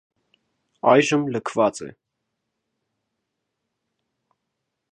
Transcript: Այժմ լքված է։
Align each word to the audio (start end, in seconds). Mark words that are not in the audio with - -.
Այժմ 0.91 1.27
լքված 1.35 1.81
է։ 1.87 1.91